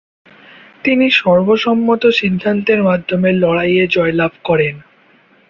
[0.83, 4.75] তিনি সর্বসম্মত সিদ্ধান্তের মাধ্যমে লড়াইয়ে জয়লাভ করেন।